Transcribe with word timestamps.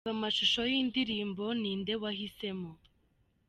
Reba 0.03 0.13
amashusho 0.19 0.61
y'indirimbo 0.71 1.43
'Ni 1.59 1.71
nde 1.79 1.93
wahisemo'. 2.01 2.75